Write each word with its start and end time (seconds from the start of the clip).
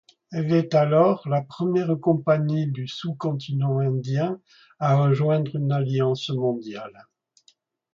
Elle 0.31 0.51
est 0.51 0.73
alors 0.73 1.21
la 1.29 1.43
première 1.43 1.95
compagnie 2.01 2.65
du 2.65 2.87
sous-continent 2.87 3.77
indien 3.77 4.39
à 4.79 4.95
rejoindre 4.95 5.55
une 5.55 5.71
alliance 5.71 6.29
mondiale. 6.29 7.07